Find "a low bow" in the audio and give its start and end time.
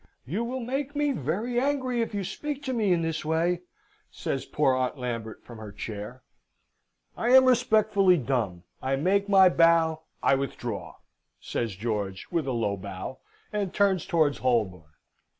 12.47-13.19